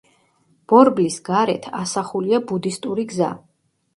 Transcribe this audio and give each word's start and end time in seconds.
ბორბლის 0.71 1.17
გარეთ 1.27 1.67
ასახულია 1.81 2.39
ბუდისტური 2.53 3.07
გზა. 3.15 3.29